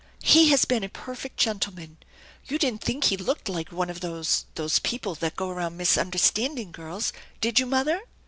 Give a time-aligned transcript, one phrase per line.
[0.23, 1.99] He has been a perfect gentleman.
[2.47, 6.17] You didn't think he looked like one of those those people that go around misunder
[6.17, 8.01] standing girls, did you mother?"